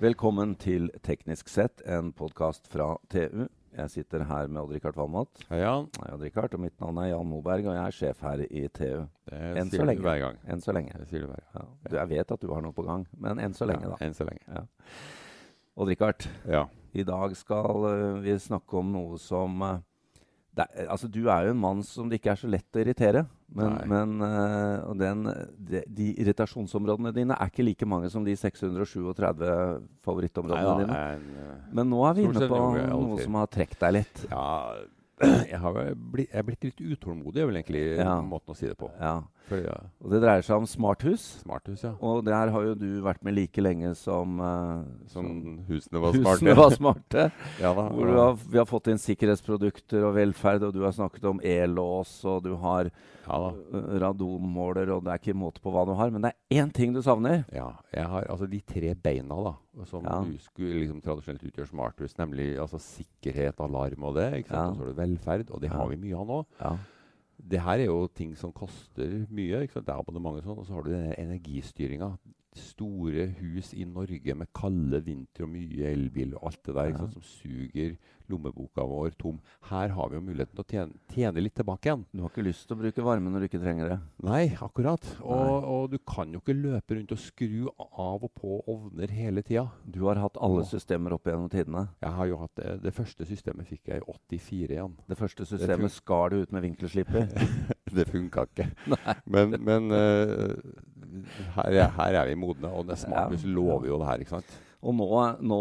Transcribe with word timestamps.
Velkommen 0.00 0.54
til 0.56 0.86
Teknisk 1.04 1.50
sett, 1.52 1.82
en 1.84 2.06
podkast 2.16 2.70
fra 2.72 2.94
TU. 3.12 3.42
Jeg 3.76 3.90
sitter 3.92 4.22
her 4.24 4.46
med 4.48 4.62
Odd-Rikard 4.62 4.96
Valmot. 4.96 5.42
Hei, 5.50 5.58
Jan. 5.60 5.90
Hei, 5.98 6.06
Odd-Rikard. 6.14 6.54
Og 6.56 6.62
mitt 6.62 6.78
navn 6.80 7.02
er 7.02 7.10
Jan 7.10 7.28
Moberg, 7.28 7.68
og 7.68 7.76
jeg 7.76 7.82
er 7.84 7.96
sjef 7.98 8.22
her 8.24 8.40
i 8.46 8.62
TU. 8.72 9.02
Det 9.28 9.40
Enn 9.60 9.68
så 9.68 9.76
sier 9.82 9.92
du 10.00 10.06
hver 10.06 10.22
gang. 10.22 10.38
Enn 10.48 10.64
så 10.64 10.72
lenge. 10.72 10.94
Det 11.02 11.04
sier 11.10 11.26
du 11.26 11.28
hver 11.28 11.42
gang. 11.44 11.52
Ja. 11.52 11.66
Du, 11.84 11.98
jeg 11.98 12.10
vet 12.14 12.32
at 12.32 12.46
du 12.46 12.48
har 12.54 12.64
noe 12.64 12.76
på 12.78 12.86
gang, 12.86 13.04
men 13.20 13.42
enn 13.44 13.56
så 13.58 13.68
lenge, 13.68 13.84
Ja, 13.84 13.92
da. 13.92 14.00
Enn 14.06 14.16
så 14.16 14.24
lenge. 14.30 14.40
Ja. 14.48 14.64
Odd-Rikard, 15.76 16.28
Ja. 16.48 16.64
i 16.96 17.04
dag 17.12 17.36
skal 17.36 17.84
uh, 17.84 18.20
vi 18.24 18.38
snakke 18.40 18.80
om 18.80 18.96
noe 18.96 19.20
som 19.20 19.60
eh, 19.68 19.84
det 20.56 20.66
altså, 20.90 21.08
Du 21.08 21.28
er 21.30 21.46
jo 21.46 21.52
en 21.54 21.60
mann 21.60 21.82
som 21.86 22.08
det 22.10 22.18
ikke 22.20 22.32
er 22.32 22.40
så 22.40 22.48
lett 22.50 22.76
å 22.76 22.82
irritere. 22.82 23.24
Men, 23.54 23.76
men 23.90 24.22
uh, 24.22 24.90
den, 24.98 25.24
de, 25.58 25.82
de 25.86 26.08
irritasjonsområdene 26.22 27.10
dine 27.14 27.34
er 27.34 27.50
ikke 27.50 27.66
like 27.66 27.86
mange 27.88 28.10
som 28.12 28.22
de 28.26 28.36
637 28.38 29.08
favorittområdene 30.06 30.62
Nei 30.62 30.70
ja, 30.70 30.76
dine. 30.84 31.00
en, 31.16 31.24
eh, 31.42 31.56
Men 31.74 31.90
nå 31.90 32.04
er 32.06 32.14
vi 32.18 32.28
inne 32.28 32.46
på 32.50 32.60
noe 32.78 33.18
som 33.24 33.38
har 33.40 33.50
trukket 33.50 33.82
deg 33.82 33.96
litt. 33.98 34.22
ja, 34.30 34.46
jeg 35.50 35.60
har 35.60 35.80
blitt, 35.94 36.30
jeg 36.30 36.38
er 36.40 36.46
blitt 36.46 36.68
litt 36.68 36.80
utålmodig, 36.94 37.42
er 37.42 37.50
vel 37.50 37.60
egentlig 37.60 37.84
Ja. 37.98 38.14
måten 38.24 38.54
å 38.54 38.58
si 38.58 38.70
det 38.70 38.78
på. 38.78 38.90
Ja. 39.02 39.16
For 39.48 39.58
ja, 39.58 39.74
Og 40.04 40.12
det 40.12 40.20
dreier 40.22 40.42
seg 40.46 40.60
om 40.60 40.66
smarthus. 40.66 41.22
smarthus, 41.42 41.82
ja. 41.82 41.90
Og 42.06 42.20
der 42.24 42.50
har 42.54 42.62
jo 42.62 42.74
du 42.78 43.00
vært 43.02 43.22
med 43.26 43.34
like 43.34 43.58
lenge 43.60 43.94
som, 43.98 44.38
uh, 44.38 44.84
Som 45.10 45.58
husene 45.66 45.98
var 46.00 46.12
husene 46.14 46.54
smarte. 46.54 46.56
var 46.56 46.70
smarte. 46.76 47.24
Ja 47.64 47.72
da. 47.74 47.88
Hvor 47.90 48.06
du 48.06 48.14
har, 48.18 48.36
vi 48.46 48.58
har 48.58 48.68
fått 48.70 48.86
inn 48.92 49.00
sikkerhetsprodukter 49.02 50.04
og 50.06 50.14
velferd, 50.14 50.62
og 50.68 50.72
du 50.76 50.82
har 50.84 50.92
snakket 50.94 51.24
om 51.32 51.40
e-lås, 51.42 52.12
og 52.24 52.44
du 52.44 52.54
har 52.62 52.90
Ja 53.26 53.40
eh, 53.50 53.98
radonmåler, 54.02 54.88
og 54.94 55.04
det 55.04 55.12
er 55.12 55.18
ikke 55.20 55.34
måte 55.38 55.60
på 55.62 55.70
hva 55.74 55.84
du 55.86 55.92
har. 55.98 56.10
Men 56.10 56.22
det 56.24 56.32
er 56.50 56.62
én 56.62 56.70
ting 56.74 56.94
du 56.94 57.02
savner. 57.02 57.44
Ja, 57.54 57.72
jeg 57.94 58.06
har 58.06 58.24
altså 58.30 58.48
de 58.50 58.60
tre 58.66 58.94
beina 58.94 59.34
da, 59.44 59.52
som 59.86 60.04
Ja. 60.06 60.20
du 60.24 60.38
skulle 60.38 60.80
liksom 60.84 61.02
tradisjonelt 61.02 61.42
utgjør 61.50 61.68
smarthus, 61.70 62.16
nemlig 62.18 62.56
altså 62.58 62.78
sikkerhet, 62.80 63.60
alarm 63.60 64.02
og 64.08 64.14
det, 64.16 64.30
ikke 64.44 64.48
sant? 64.54 64.70
Og 64.72 64.80
så 64.80 64.86
har 64.86 64.94
du 64.94 65.00
velferd, 65.02 65.50
og 65.50 65.60
det 65.60 65.70
har 65.70 65.86
vi 65.90 65.96
mye 65.96 66.16
av 66.18 66.26
nå. 66.26 66.40
Det 67.40 67.62
her 67.64 67.80
er 67.80 67.88
jo 67.88 68.08
ting 68.12 68.34
som 68.38 68.52
koster 68.52 69.24
mye. 69.32 69.64
Det 69.66 69.86
er 69.86 69.96
abonnement 69.96 70.38
og 70.40 70.44
sånn. 70.44 70.60
Og 70.60 70.68
så 70.68 70.76
har 70.76 70.86
du 70.86 70.92
den 70.92 71.14
energistyringa. 71.18 72.12
Store 72.56 73.28
hus 73.38 73.74
i 73.78 73.84
Norge 73.86 74.34
med 74.34 74.48
kalde 74.56 74.98
vintre 75.06 75.44
og 75.46 75.52
mye 75.52 75.92
elbil 75.92 76.34
og 76.34 76.48
alt 76.50 76.64
det 76.66 76.74
der 76.74 76.88
Ja. 76.90 76.96
sant? 76.98 77.12
som 77.12 77.22
suger 77.22 77.96
lommeboka 78.30 78.82
vår 78.86 79.10
tom. 79.18 79.40
Her 79.70 79.88
har 79.88 80.08
vi 80.08 80.16
jo 80.16 80.20
muligheten 80.22 80.54
til 80.54 80.62
å 80.62 80.68
tjene, 80.70 80.98
tjene 81.10 81.42
litt 81.42 81.54
tilbake 81.58 81.88
igjen. 81.88 82.04
Du 82.14 82.22
har 82.22 82.30
ikke 82.30 82.44
lyst 82.46 82.66
til 82.68 82.76
å 82.76 82.80
bruke 82.80 83.02
varme 83.02 83.30
når 83.30 83.40
du 83.40 83.48
ikke 83.48 83.62
trenger 83.62 83.88
det. 83.88 83.98
Nei, 84.22 84.42
akkurat. 84.54 85.02
Og, 85.20 85.64
og 85.64 85.90
du 85.90 85.98
kan 85.98 86.30
jo 86.32 86.38
ikke 86.42 86.54
løpe 86.54 86.94
rundt 86.94 87.10
og 87.14 87.18
skru 87.18 87.68
av 87.78 88.22
og 88.22 88.30
på 88.38 88.60
ovner 88.70 89.10
hele 89.10 89.42
tida. 89.42 89.66
Du 89.84 90.04
har 90.06 90.20
hatt 90.22 90.38
alle 90.40 90.62
systemer 90.64 91.12
opp 91.16 91.26
gjennom 91.26 91.50
tidene. 91.50 91.88
Jeg 92.02 92.16
har 92.20 92.30
jo 92.30 92.38
hatt 92.44 92.54
det, 92.60 92.76
det 92.84 92.94
første 92.94 93.26
systemet 93.26 93.66
fikk 93.66 93.90
jeg 93.90 94.02
i 94.02 94.06
84 94.06 94.76
igjen. 94.78 94.94
Det 95.10 95.18
første 95.18 95.46
systemet 95.46 95.60
systemet 95.66 95.92
skar 95.98 96.30
du 96.30 96.40
ut 96.42 96.52
med 96.54 96.62
vinkelsliper. 96.68 97.26
det 97.96 98.06
funka 98.10 98.46
ikke. 98.46 98.68
Men, 99.26 99.56
men 99.62 99.90
eh, 99.90 100.54
her, 101.56 101.70
er, 101.70 101.88
her 101.96 102.18
er 102.22 102.26
vi 102.30 102.34
modne, 102.38 102.70
og 102.72 102.86
det 102.90 102.98
smaker 103.02 103.46
lover 103.50 103.86
jo 103.90 103.98
det 104.02 104.08
her, 104.10 104.24
ikke 104.24 104.36
sant? 104.38 104.58
Og 104.80 104.94
nå, 104.96 105.06
nå, 105.44 105.58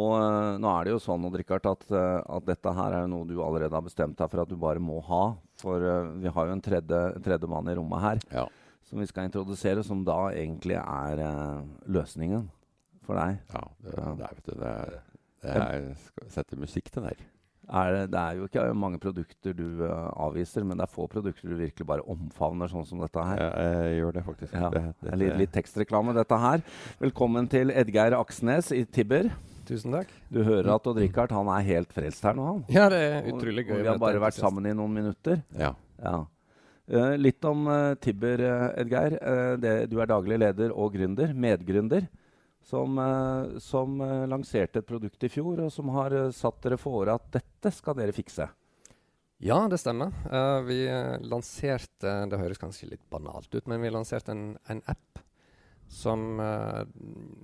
nå 0.64 0.70
er 0.78 0.86
det 0.88 0.94
jo 0.94 1.00
sånn 1.04 1.26
Richard, 1.36 1.66
at, 1.68 1.82
at 1.92 2.46
dette 2.48 2.72
her 2.78 2.94
er 3.02 3.10
noe 3.12 3.28
du 3.28 3.34
allerede 3.44 3.76
har 3.76 3.84
bestemt 3.84 4.16
deg 4.22 4.30
for 4.32 4.46
at 4.46 4.48
du 4.48 4.56
bare 4.56 4.80
må 4.80 5.02
ha. 5.10 5.24
For 5.60 5.84
eh, 5.84 6.08
vi 6.24 6.32
har 6.32 6.48
jo 6.48 6.54
en 6.56 6.64
tredje, 6.64 7.02
tredje 7.26 7.50
mann 7.52 7.68
i 7.68 7.76
rommet 7.76 8.00
her 8.06 8.22
Ja. 8.32 8.46
som 8.88 9.02
vi 9.04 9.10
skal 9.10 9.28
introdusere, 9.28 9.84
som 9.84 10.06
da 10.08 10.30
egentlig 10.32 10.78
er 10.80 11.20
eh, 11.26 11.68
løsningen 11.92 12.48
for 13.04 13.20
deg. 13.20 13.42
Ja, 13.52 13.66
det, 13.84 13.98
det 13.98 14.08
er, 14.08 14.40
vet 14.40 14.48
du, 14.48 14.56
det 14.56 14.74
det 15.44 15.52
er 15.56 15.86
skal 16.06 16.32
sette 16.38 16.58
musikk 16.60 16.88
til 16.92 17.02
den 17.04 17.12
her. 17.12 17.28
Er 17.70 17.92
det, 17.94 18.06
det 18.16 18.20
er 18.20 18.38
jo 18.40 18.48
ikke 18.48 18.64
mange 18.74 18.98
produkter 19.02 19.54
du 19.54 19.84
uh, 19.84 20.10
avviser, 20.26 20.64
men 20.66 20.80
det 20.80 20.88
er 20.88 20.94
få 20.94 21.06
produkter 21.12 21.52
du 21.52 21.60
virkelig 21.60 21.86
bare 21.86 22.06
omfavner, 22.10 22.72
sånn 22.72 22.88
som 22.90 23.04
dette 23.04 23.26
her. 23.28 23.44
Jeg, 23.44 23.68
jeg 23.86 24.00
gjør 24.00 24.16
det 24.16 24.24
faktisk. 24.26 24.56
Ja, 24.56 24.72
det, 24.74 24.82
det 25.06 25.20
litt, 25.22 25.36
litt 25.44 25.54
tekstreklame, 25.54 26.16
dette 26.18 26.40
her. 26.42 26.64
Velkommen 27.04 27.50
til 27.52 27.70
Edgeir 27.70 28.18
Aksnes 28.18 28.72
i 28.74 28.82
Tibber. 28.90 29.30
Tusen 29.70 29.94
takk. 29.94 30.10
Du 30.34 30.42
hører 30.42 30.72
at 30.74 30.90
Odd 30.90 30.98
Rikard 30.98 31.34
han 31.36 31.52
er 31.54 31.68
helt 31.68 31.94
frelst 31.94 32.26
her 32.26 32.34
nå, 32.34 32.48
han. 32.48 32.66
Ja, 32.74 32.88
det 32.90 33.04
er 33.06 33.30
utrolig 33.30 33.68
gøy. 33.68 33.76
Og 33.78 33.84
vi 33.84 33.92
har 33.92 34.02
bare 34.02 34.24
vært 34.24 34.40
sammen 34.40 34.66
i 34.66 34.74
noen 34.74 34.96
minutter. 34.96 35.44
Ja. 35.60 35.76
Ja. 36.02 36.24
Uh, 36.90 37.14
litt 37.22 37.46
om 37.46 37.68
uh, 37.70 37.94
Tibber, 38.02 38.42
Edgeir. 38.82 39.20
Eh, 39.22 39.86
du 39.86 40.00
er 40.02 40.10
daglig 40.10 40.40
leder 40.42 40.74
og 40.74 40.96
gründer, 40.98 41.36
medgründer, 41.38 42.10
som, 42.64 42.98
eh, 42.98 43.60
som 43.60 44.02
eh, 44.02 44.28
lanserte 44.28 44.80
et 44.80 44.88
produkt 44.88 45.24
i 45.24 45.30
fjor, 45.30 45.60
og 45.66 45.72
som 45.74 45.90
har 45.96 46.16
eh, 46.16 46.32
satt 46.36 46.62
dere 46.64 46.80
fore 46.80 47.16
at 47.16 47.30
dette 47.40 47.72
skal 47.74 47.98
dere 47.98 48.16
fikse. 48.16 48.50
Ja, 49.40 49.62
det 49.72 49.78
stemmer. 49.80 50.12
Uh, 50.28 50.60
vi 50.68 50.82
lanserte 51.24 52.12
Det 52.28 52.40
høres 52.42 52.60
kanskje 52.60 52.90
litt 52.90 53.06
banalt 53.08 53.48
ut, 53.56 53.70
men 53.72 53.80
vi 53.80 53.92
lanserte 53.94 54.34
en, 54.36 54.58
en 54.68 54.82
app 54.92 55.22
som 55.88 56.42
uh, 56.44 56.84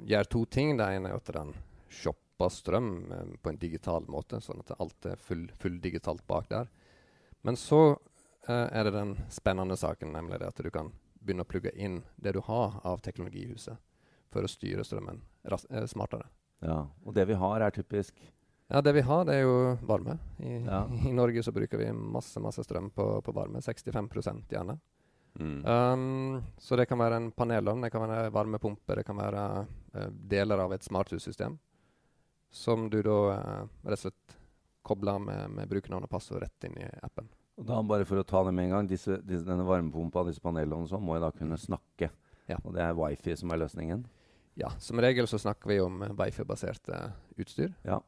gjør 0.03 0.27
to 0.27 0.41
ting. 0.51 0.73
Det 0.75 0.89
ene 0.91 1.13
er 1.13 1.21
at 1.21 1.31
den 1.37 1.53
shopper 1.87 2.51
strøm 2.51 2.89
uh, 3.13 3.21
på 3.39 3.53
en 3.53 3.61
digital 3.61 4.03
måte, 4.11 4.41
sånn 4.43 4.59
at 4.65 4.75
alt 4.75 5.07
er 5.07 5.23
full, 5.23 5.47
full 5.55 5.79
digitalt 5.79 6.25
bak 6.27 6.51
der. 6.51 6.67
Men 7.47 7.55
så 7.55 7.95
er 8.45 8.85
det 8.85 8.91
den 8.93 9.15
spennende 9.33 9.73
saken, 9.73 10.11
nemlig 10.13 10.37
det 10.37 10.51
at 10.51 10.59
du 10.61 10.67
kan 10.69 10.91
begynne 11.17 11.41
å 11.41 11.49
plugge 11.49 11.71
inn 11.73 12.03
det 12.21 12.35
du 12.35 12.43
har 12.45 12.75
av 12.85 12.99
teknologi 13.01 13.41
i 13.41 13.53
huset, 13.55 13.79
for 14.35 14.45
å 14.45 14.51
styre 14.51 14.83
strømmen 14.83 15.21
eh, 15.47 15.85
smartere. 15.89 16.27
Ja. 16.65 16.81
Og 17.03 17.15
det 17.15 17.27
vi 17.29 17.37
har, 17.39 17.61
er 17.61 17.75
typisk 17.75 18.17
Ja, 18.71 18.81
det 18.81 18.95
vi 18.97 19.03
har, 19.05 19.25
det 19.27 19.39
er 19.39 19.45
jo 19.45 19.57
varme. 19.85 20.17
I, 20.39 20.57
Ja. 20.65 20.85
I 21.09 21.13
Norge 21.13 21.43
så 21.45 21.53
bruker 21.55 21.81
vi 21.81 21.91
masse 21.93 22.41
masse 22.41 22.63
strøm 22.65 22.89
på, 22.91 23.07
på 23.21 23.35
varme. 23.35 23.61
65 23.61 24.09
gjerne. 24.49 24.79
Mm. 25.35 25.65
Um, 25.65 26.43
så 26.57 26.77
det 26.79 26.87
kan 26.87 26.99
være 26.99 27.19
en 27.19 27.31
panelovn, 27.31 27.83
det 27.83 27.91
kan 27.91 28.05
være 28.07 28.31
varmepumpe, 28.31 28.95
det 28.95 29.03
kan 29.03 29.19
være 29.19 29.43
uh, 29.67 30.09
deler 30.09 30.63
av 30.63 30.73
et 30.73 30.83
smarthussystem. 30.83 31.57
Som 32.55 32.89
du 32.89 33.01
da 33.03 33.19
uh, 33.35 33.63
rett 33.83 33.99
og 33.99 34.03
slett 34.05 34.37
kobler 34.85 35.19
med, 35.19 35.49
med 35.57 35.69
brukernavn 35.69 36.07
og 36.07 36.13
passord 36.13 36.45
rett 36.45 36.67
inn 36.69 36.77
i 36.79 36.87
appen. 37.03 37.27
Og 37.59 37.67
da 37.67 37.79
bare 37.87 38.05
for 38.07 38.19
å 38.19 38.27
ta 38.27 38.43
det 38.45 38.53
med 38.55 38.67
en 38.67 38.77
gang, 38.77 38.87
disse, 38.89 39.17
disse, 39.23 39.45
Denne 39.47 39.65
varmepumpa 39.67 40.25
disse 40.27 40.43
panelovnene 40.43 40.87
og 40.87 40.91
sånn, 40.91 41.03
må 41.05 41.17
jo 41.17 41.23
da 41.23 41.31
kunne 41.35 41.59
snakke. 41.59 42.11
Ja. 42.51 42.59
Og 42.63 42.75
det 42.75 42.83
er 42.83 42.97
wifi 42.97 43.35
som 43.39 43.51
er 43.51 43.63
løsningen. 43.63 44.03
Ja, 44.55 44.69
Som 44.79 44.99
regel 45.03 45.27
så 45.27 45.39
snakker 45.39 45.67
vi 45.69 45.79
om 45.83 46.01
eh, 46.05 46.13
wifi-basert 46.15 46.89
eh, 46.89 47.09
utstyr. 47.37 47.73
Ja. 47.83 47.99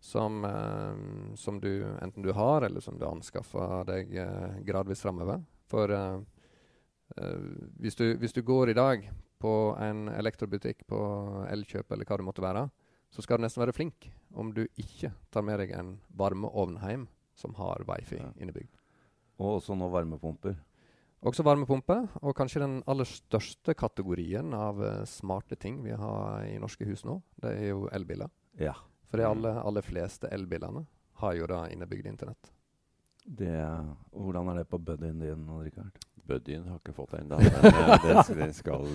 Som, 0.00 0.44
eh, 0.44 1.34
som 1.34 1.60
du 1.60 1.84
enten 2.02 2.22
du 2.22 2.32
har, 2.36 2.62
eller 2.62 2.80
som 2.80 2.98
du 2.98 3.06
anskaffer 3.08 3.84
deg 3.88 4.12
eh, 4.14 4.58
gradvis 4.68 5.02
framover. 5.02 5.42
For 5.66 5.90
eh, 5.90 6.20
eh, 7.16 7.48
hvis, 7.82 7.98
du, 7.98 8.12
hvis 8.22 8.32
du 8.36 8.42
går 8.46 8.70
i 8.70 8.78
dag 8.78 9.08
på 9.42 9.54
en 9.82 10.06
elektrobutikk 10.14 10.86
på 10.88 11.00
Elkjøp 11.50 11.90
eller 11.92 12.06
hva 12.08 12.16
det 12.20 12.28
måtte 12.28 12.44
være, 12.44 12.68
så 13.12 13.22
skal 13.22 13.38
du 13.38 13.46
nesten 13.46 13.62
være 13.64 13.74
flink 13.76 14.06
om 14.36 14.52
du 14.54 14.62
ikke 14.78 15.10
tar 15.32 15.42
med 15.46 15.58
deg 15.62 15.74
en 15.76 15.96
varmeovn 16.16 16.78
hjem 16.82 17.08
som 17.36 17.54
har 17.58 17.82
wifi 17.88 18.18
Ja. 18.20 18.30
innebygd. 18.40 18.70
Og 19.42 19.58
også 19.58 19.74
nå 19.76 19.90
varmepumper. 19.92 20.54
Også 21.26 21.42
varmepumpe, 21.42 21.96
og 22.22 22.36
kanskje 22.38 22.60
den 22.62 22.76
aller 22.86 23.08
største 23.08 23.74
kategorien 23.74 24.52
av 24.54 24.78
uh, 24.78 25.04
smarte 25.10 25.56
ting 25.58 25.80
vi 25.82 25.90
har 25.98 26.44
i 26.46 26.58
norske 26.62 26.86
hus 26.86 27.02
nå, 27.08 27.18
det 27.42 27.54
er 27.56 27.68
jo 27.72 27.88
elbiler. 27.96 28.30
Ja. 28.62 28.76
For 29.10 29.18
de 29.18 29.26
Mm. 29.26 29.30
aller, 29.32 29.58
aller 29.66 29.82
fleste 29.86 30.30
elbilene 30.34 30.84
har 31.22 31.34
jo 31.34 31.46
da 31.50 31.64
innebygd 31.72 32.06
internett. 32.06 32.52
Det, 33.26 33.50
hvordan 34.14 34.48
er 34.52 34.60
det 34.60 34.68
på 34.70 34.78
buddyen 34.78 35.18
din, 35.18 35.46
Richard? 35.64 35.90
Buddyen 36.26 36.64
har 36.68 36.78
ikke 36.78 36.94
fått 36.94 37.10
det 37.14 37.20
ennå, 37.24 37.38
eh, 37.38 38.02
den, 38.02 38.38
den 38.38 38.52
skal, 38.54 38.86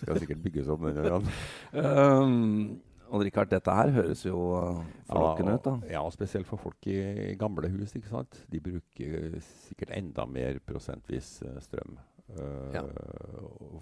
skal 0.00 0.18
sikkert 0.20 0.42
bygges 0.44 0.68
opp. 0.72 0.80
Den. 0.96 1.28
Um, 1.76 2.80
Odd 3.10 3.22
Rikard, 3.26 3.50
dette 3.52 3.72
her 3.74 3.92
høres 3.94 4.24
jo 4.26 4.36
uh, 4.58 4.80
ja, 5.08 5.32
ut, 5.38 5.64
da. 5.64 5.74
Ja, 5.92 6.02
spesielt 6.10 6.48
for 6.48 6.58
folk 6.58 6.88
i, 6.90 6.96
gamle 7.38 7.70
hus. 7.70 7.94
ikke 7.94 8.10
sant? 8.10 8.40
De 8.50 8.60
bruker 8.62 9.36
sikkert 9.68 9.92
enda 9.94 10.26
mer 10.26 10.58
prosentvis 10.66 11.36
eh, 11.46 11.58
strøm. 11.64 11.98
Uh, 12.26 12.72
Ja. 12.74 12.82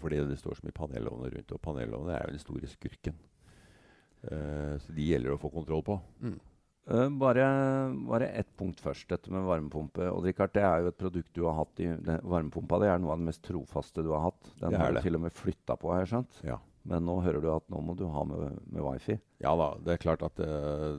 Fordi 0.02 0.18
det 0.28 0.36
står 0.40 0.58
så 0.58 0.66
mye 0.66 0.76
panelovner 0.76 1.32
rundt, 1.38 1.52
og 1.56 1.62
panelovner 1.64 2.18
er 2.18 2.26
jo 2.26 2.34
den 2.36 2.42
store 2.42 2.68
skurken. 2.68 3.16
Uh, 4.24 4.76
så 4.80 4.92
de 4.96 5.06
gjelder 5.08 5.34
å 5.34 5.40
få 5.40 5.50
kontroll 5.52 5.82
på. 5.84 5.96
Mm. 6.24 6.36
Uh, 6.84 7.08
bare, 7.16 7.44
bare 8.04 8.28
ett 8.36 8.50
punkt 8.60 8.80
først, 8.84 9.08
dette 9.08 9.32
med 9.32 9.46
varmepumpe. 9.48 10.04
Odd 10.12 10.28
Rikard, 10.28 10.52
det 10.52 10.64
er 10.68 10.84
jo 10.84 10.92
et 10.92 11.00
produkt 11.00 11.32
du 11.36 11.46
har 11.48 11.56
hatt 11.62 11.80
i 11.80 11.88
det, 11.96 12.18
Varmepumpa 12.28 12.82
det 12.82 12.90
er 12.92 13.00
noe 13.00 13.14
av 13.16 13.22
det 13.22 13.30
mest 13.30 13.44
trofaste 13.46 14.04
du 14.04 14.12
har 14.12 14.26
hatt. 14.28 14.52
Den 14.60 14.74
Det 14.74 14.76
er 14.76 14.82
har 14.84 14.92
du 14.92 14.98
det. 15.00 15.04
til 15.08 15.16
og 15.16 15.24
med 15.24 15.32
flytta 15.32 15.76
på, 15.80 15.92
har 15.94 16.04
jeg 16.04 16.12
skjønt. 16.12 16.40
Ja. 16.44 16.58
Men 16.88 17.06
nå 17.08 17.16
hører 17.24 17.40
du 17.40 17.48
at 17.48 17.64
nå 17.72 17.80
må 17.80 17.94
du 17.96 18.04
ha 18.12 18.22
med, 18.28 18.58
med 18.68 18.84
wifi. 18.84 19.16
Ja 19.42 19.54
da, 19.56 19.70
det 19.80 19.94
er 19.94 20.02
klart 20.02 20.24
at 20.26 20.40
uh, 20.44 20.98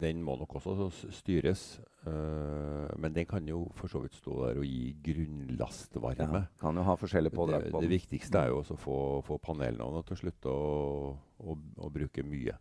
den 0.00 0.24
må 0.26 0.34
nok 0.40 0.56
også 0.58 0.88
styres. 1.14 1.78
Uh, 2.02 2.88
men 2.98 3.14
den 3.14 3.28
kan 3.30 3.46
jo 3.46 3.62
for 3.78 3.92
så 3.92 4.00
vidt 4.02 4.16
stå 4.18 4.40
der 4.40 4.58
og 4.58 4.66
gi 4.66 4.90
grunnlastvarme. 5.06 6.42
Kan 6.62 6.80
jo 6.80 6.86
ha 6.88 6.96
forskjellig 6.98 7.32
pådrag 7.36 7.68
Det, 7.68 7.74
på 7.74 7.84
det 7.84 7.90
den. 7.90 7.94
viktigste 7.94 8.42
er 8.42 8.50
jo 8.50 8.58
også 8.64 8.74
å 8.74 8.82
få, 8.86 8.96
få 9.28 9.38
panelnavnet 9.44 10.08
til 10.08 10.16
å 10.16 10.20
slutte 10.24 10.56
å, 10.56 11.14
å, 11.46 11.56
å 11.78 11.92
bruke 11.94 12.26
mye. 12.26 12.56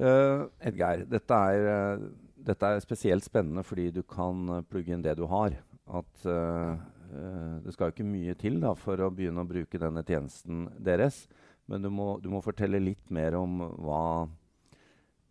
Uh, 0.00 0.48
Edgeir, 0.64 1.04
dette 1.12 1.42
er, 1.52 2.08
dette 2.40 2.72
er, 2.72 2.80
spesielt 2.80 3.28
spennende 3.28 3.66
fordi 3.68 3.90
du 3.92 4.00
kan 4.08 4.64
plugge 4.72 4.96
inn 4.96 5.04
det 5.04 5.18
du 5.20 5.26
har. 5.28 5.60
At 5.92 6.24
Det 6.24 7.72
skal 7.74 7.90
jo 7.90 7.92
ikke 7.92 8.08
mye 8.08 8.32
til 8.40 8.54
da, 8.62 8.70
for 8.72 8.96
å 9.04 9.10
begynne 9.12 9.42
å 9.42 9.48
bruke 9.48 9.76
denne 9.76 10.00
tjenesten 10.08 10.70
deres. 10.80 11.26
Men 11.70 11.84
du 11.84 11.90
må, 11.94 12.16
du 12.20 12.28
må 12.32 12.42
fortelle 12.44 12.80
litt 12.82 13.10
mer 13.14 13.36
om 13.38 13.60
hva 13.80 14.02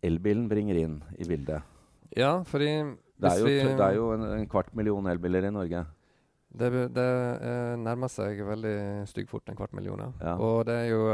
elbilen 0.02 0.48
bringer 0.50 0.78
inn 0.80 0.96
i 1.18 1.26
bildet. 1.28 1.62
Ja, 2.16 2.42
fordi 2.44 2.70
Det 3.22 3.30
er 3.30 3.38
jo, 3.38 3.50
det 3.78 3.84
er 3.86 3.94
jo 3.94 4.08
en, 4.16 4.24
en, 4.34 4.48
kvart 4.50 4.72
million 4.74 5.06
elbiler 5.06 5.46
i 5.46 5.52
Norge. 5.54 5.84
Det, 6.52 6.70
det 6.92 7.10
nærmer 7.80 8.10
seg 8.12 8.42
veldig 8.44 9.06
styggfort 9.08 9.48
en 9.48 9.56
kvart 9.56 9.76
million. 9.78 10.02
Ja. 10.20 10.34
Og 10.36 10.66
det 10.68 10.74
er 10.82 10.88
jo, 10.90 11.04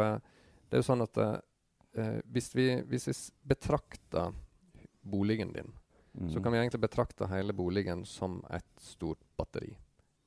det 0.66 0.78
er 0.78 0.82
jo 0.82 0.86
sånn 0.88 1.04
at 1.04 1.20
eh, 1.20 2.16
hvis, 2.32 2.48
vi, 2.56 2.70
hvis, 2.88 3.10
vi, 3.10 3.16
betrakter 3.52 4.32
boligen 5.02 5.52
din, 5.52 5.68
mm. 6.14 6.32
så 6.32 6.42
kan 6.42 6.54
vi 6.54 6.62
egentlig 6.62 6.82
betrakte 6.88 7.28
hele 7.30 7.54
boligen 7.54 8.06
som 8.08 8.40
et 8.50 8.66
stort 8.82 9.20
batteri. 9.38 9.74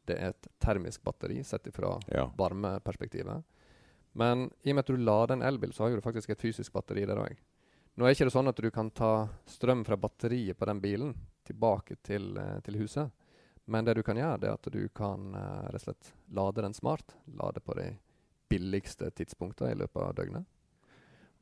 Det 0.07 0.15
er 0.15 0.35
et 0.35 0.47
termisk 0.61 1.03
batteri 1.03 1.41
sett 1.43 1.67
fra 1.75 1.95
ja. 2.13 2.29
varmeperspektivet. 2.37 3.43
Men 4.13 4.49
i 4.63 4.71
og 4.71 4.75
med 4.75 4.83
at 4.83 4.91
du 4.91 4.97
lader 4.99 5.37
en 5.37 5.45
elbil, 5.47 5.73
så 5.73 5.83
har 5.83 5.95
du 5.95 6.03
faktisk 6.03 6.29
et 6.33 6.41
fysisk 6.41 6.73
batteri 6.73 7.05
der 7.07 7.19
òg. 7.21 7.37
Nå 7.95 8.05
er 8.05 8.11
det 8.11 8.19
ikke 8.19 8.33
sånn 8.33 8.51
at 8.51 8.59
du 8.59 8.69
kan 8.71 8.91
ta 8.95 9.27
strøm 9.47 9.83
fra 9.87 9.97
batteriet 9.99 10.57
på 10.57 10.67
den 10.67 10.79
bilen 10.83 11.15
tilbake 11.47 11.97
til, 12.03 12.37
eh, 12.37 12.59
til 12.63 12.79
huset. 12.79 13.11
Men 13.65 13.85
det 13.85 13.93
du 13.93 14.03
kan 14.03 14.17
gjøre, 14.17 14.39
det 14.41 14.47
er 14.49 14.57
at 14.57 14.71
du 14.73 14.81
kan 14.95 15.35
uh, 15.35 15.67
rett 15.69 15.83
og 15.83 15.83
slett 15.85 16.13
lade 16.33 16.63
den 16.65 16.73
smart. 16.73 17.13
Lade 17.37 17.61
på 17.63 17.75
de 17.77 17.91
billigste 18.49 19.11
tidspunktene 19.15 19.71
i 19.71 19.77
løpet 19.79 20.01
av 20.01 20.15
døgnet. 20.17 20.47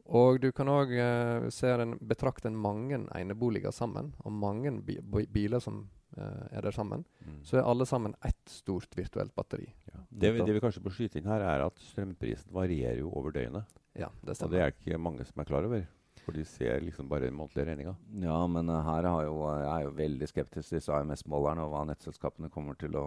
Og 0.10 0.42
du 0.42 0.52
kan 0.52 0.70
òg 0.70 0.92
uh, 1.00 1.96
betrakte 2.02 2.52
mange 2.52 3.00
eneboliger 3.18 3.72
sammen, 3.72 4.12
og 4.20 4.36
mange 4.36 4.76
bi 4.84 5.00
biler 5.32 5.64
som 5.64 5.88
er 6.18 6.66
der 6.66 6.74
sammen. 6.76 7.06
Mm. 7.26 7.38
Så 7.46 7.60
er 7.60 7.68
alle 7.70 7.86
sammen 7.86 8.16
ett 8.26 8.50
stort 8.50 8.98
virtuelt 8.98 9.36
batteri. 9.36 9.68
Ja. 9.92 10.00
Det, 10.10 10.32
vi, 10.34 10.42
det, 10.42 10.56
vi, 10.56 10.64
kanskje 10.64 10.82
bør 10.84 10.96
skyte 10.96 11.22
inn 11.22 11.30
her, 11.30 11.46
er 11.46 11.68
at 11.68 11.86
strømprisen 11.92 12.52
varierer 12.56 13.00
jo 13.04 13.12
over 13.14 13.36
døgnet. 13.36 13.80
Ja, 13.94 14.10
det 14.24 14.36
stemmer. 14.36 14.50
Og 14.50 14.56
det 14.56 14.64
er 14.64 14.76
ikke 14.76 15.02
mange 15.02 15.26
som 15.28 15.42
er 15.42 15.50
klar 15.50 15.68
over. 15.68 15.86
For 16.26 16.36
de 16.36 16.46
ser 16.46 16.84
liksom 16.84 17.10
bare 17.10 17.26
den 17.26 17.38
månedlige 17.38 17.66
regninga. 17.72 17.96
Ja, 18.22 18.38
men 18.52 18.70
uh, 18.70 18.84
her 18.86 19.08
jo, 19.26 19.36
jeg 19.50 19.70
er 19.72 19.84
jo 19.88 19.98
veldig 19.98 20.30
skeptisk 20.30 20.70
til 20.70 20.78
disse 20.78 20.94
AMS-målerne 20.94 21.66
og 21.66 21.74
hva 21.74 21.86
nettselskapene 21.90 22.52
kommer 22.54 22.78
til 22.80 22.98
å 23.00 23.06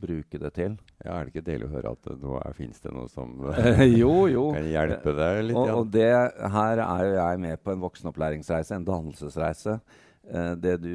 bruke 0.00 0.40
det 0.40 0.52
til. 0.56 0.78
Ja, 1.04 1.18
Er 1.18 1.26
det 1.26 1.34
ikke 1.34 1.44
deilig 1.44 1.68
å 1.68 1.74
høre 1.74 1.92
at 1.92 2.08
nå 2.22 2.38
fins 2.56 2.80
det 2.80 2.92
noe 2.96 3.10
som 3.12 3.34
jo, 4.02 4.14
jo. 4.32 4.46
kan 4.56 4.68
hjelpe 4.70 5.12
deg 5.18 5.42
litt? 5.50 5.58
Og, 5.60 5.72
og, 5.74 5.90
det, 5.92 6.08
her 6.54 6.84
er 6.86 7.04
jo 7.04 7.16
jeg 7.18 7.42
med 7.44 7.64
på 7.64 7.74
en 7.74 7.84
voksenopplæringsreise, 7.84 8.78
en 8.78 8.88
dannelsesreise. 8.88 9.76
Uh, 10.24 10.54
det, 10.56 10.78
du, 10.80 10.94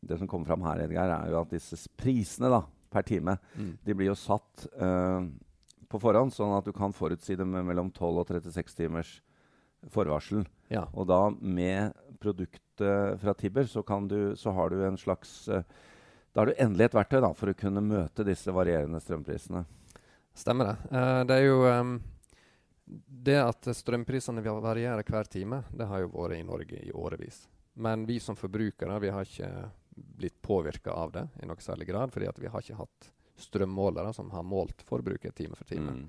det, 0.00 0.18
som 0.18 0.28
kommer 0.30 0.48
fram 0.48 0.64
her, 0.66 0.84
Edgar, 0.84 1.12
er 1.14 1.32
jo 1.32 1.40
at 1.42 1.52
disse 1.52 1.78
prisene 1.98 2.50
da, 2.52 2.62
per 2.92 3.04
time 3.04 3.36
mm. 3.54 3.72
de 3.84 3.96
blir 3.96 4.10
jo 4.10 4.16
satt 4.16 4.66
uh, 4.80 5.24
på 5.88 6.00
forhånd, 6.00 6.32
sånn 6.32 6.54
at 6.56 6.68
du 6.68 6.72
kan 6.76 6.94
forutsi 6.96 7.36
det 7.36 7.46
med 7.48 7.66
mellom 7.68 7.90
12 7.90 8.22
og 8.22 8.30
36 8.30 8.78
timers 8.78 9.12
forvarsel. 9.92 10.46
Ja. 10.72 10.86
Og 10.92 11.08
da 11.08 11.28
med 11.30 11.96
produktet 12.20 13.20
fra 13.20 13.34
Tibber 13.38 13.68
så, 13.70 13.84
du, 14.08 14.34
så 14.36 14.52
har 14.56 14.72
du 14.72 14.82
en 14.86 14.98
slags 15.00 15.46
uh, 15.52 15.62
da 16.32 16.40
har 16.40 16.46
du 16.46 16.60
endelig 16.62 16.84
et 16.86 16.94
verktøy 16.94 17.18
da, 17.24 17.32
for 17.34 17.50
å 17.50 17.56
kunne 17.58 17.82
møte 17.82 18.22
disse 18.26 18.52
varierende 18.54 19.00
strømprisene. 19.02 19.64
Stemmer 20.38 20.68
det. 20.68 20.74
Uh, 20.92 21.22
det 21.26 21.34
er 21.34 21.46
jo 21.48 21.56
um, 21.66 21.96
Det 22.84 23.38
at 23.42 23.70
strømprisene 23.74 24.44
varierer 24.44 25.02
hver 25.02 25.26
time, 25.26 25.64
det 25.74 25.88
har 25.90 26.04
jo 26.04 26.12
vært 26.12 26.38
i 26.38 26.44
Norge 26.46 26.82
i 26.84 26.92
årevis. 26.94 27.40
Men 27.74 28.06
vi 28.06 28.20
som 28.22 28.38
forbrukere 28.38 29.00
vi 29.02 29.10
har 29.10 29.26
ikke 29.26 29.50
blitt 29.98 30.42
påvirka 30.42 30.92
av 30.92 31.12
det 31.14 31.28
i 31.42 31.46
noe 31.48 31.62
særlig 31.62 31.88
grad, 31.88 32.12
fordi 32.12 32.30
vi 32.38 32.50
har 32.52 32.64
ikke 32.64 32.78
hatt 32.78 33.12
strømmålere 33.38 34.12
som 34.12 34.30
har 34.30 34.42
målt 34.42 34.82
forbruket 34.82 35.34
time 35.34 35.56
for 35.56 35.64
time. 35.64 35.90
Mm. 35.90 36.08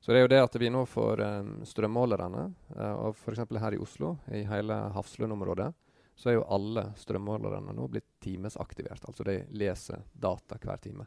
Så 0.00 0.12
det 0.12 0.18
er 0.18 0.22
jo 0.22 0.30
det 0.30 0.42
at 0.42 0.56
vi 0.60 0.70
nå 0.70 0.84
får 0.86 1.20
um, 1.20 1.52
strømmålerne, 1.66 2.44
uh, 2.76 2.94
og 3.02 3.16
f.eks. 3.18 3.42
her 3.58 3.74
i 3.74 3.80
Oslo, 3.82 4.14
i 4.30 4.44
hele 4.46 4.76
Hafslund-området, 4.94 5.72
så 6.18 6.30
er 6.30 6.38
jo 6.38 6.46
alle 6.54 6.88
strømmålerne 6.98 7.74
nå 7.74 7.86
blitt 7.90 8.06
timesaktivert. 8.22 9.04
Altså 9.10 9.26
de 9.26 9.40
leser 9.58 10.06
data 10.12 10.58
hver 10.62 10.82
time. 10.82 11.06